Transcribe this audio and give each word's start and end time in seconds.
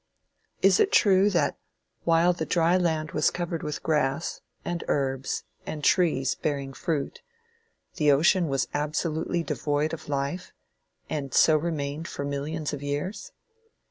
Is 0.63 0.79
it 0.79 0.91
true 0.91 1.29
that 1.29 1.59
while 2.05 2.33
the 2.33 2.43
dry 2.43 2.75
land 2.75 3.11
was 3.11 3.29
covered 3.29 3.61
with 3.61 3.83
grass, 3.83 4.41
and 4.65 4.83
herbs, 4.87 5.43
and 5.63 5.83
trees 5.83 6.33
bearing 6.33 6.73
fruit, 6.73 7.21
the 7.97 8.11
ocean 8.11 8.47
was 8.47 8.67
absolutely 8.73 9.43
devoid 9.43 9.93
of 9.93 10.09
life, 10.09 10.53
and 11.07 11.35
so 11.35 11.55
remained 11.55 12.07
for 12.07 12.25
millions 12.25 12.73
of 12.73 12.81
years? 12.81 13.31